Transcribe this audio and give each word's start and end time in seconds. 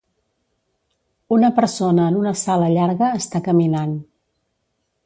Una 1.37 1.51
persona 1.59 2.09
en 2.13 2.19
una 2.23 2.35
sala 2.45 2.73
llarga 2.79 3.13
està 3.21 3.45
caminant 3.51 3.97